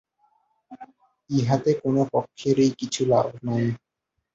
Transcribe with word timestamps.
ইহাতে 1.29 1.71
কোন 1.81 1.95
পক্ষেরই 2.13 2.69
কিছু 2.79 3.01
লাভ 3.05 3.27
নাই। 3.47 3.65